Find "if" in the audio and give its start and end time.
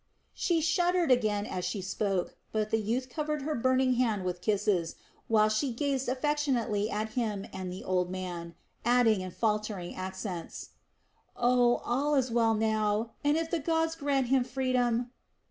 13.37-13.51